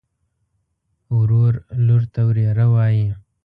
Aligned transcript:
ورور 1.15 1.53
لور 1.85 2.03
ته 2.13 2.21
وريره 2.27 2.65
وايي. 2.73 3.05